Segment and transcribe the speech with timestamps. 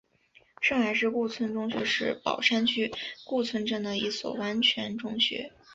[0.59, 2.91] 上海市顾村中学是宝山区
[3.23, 5.53] 顾村镇的一所完全中学。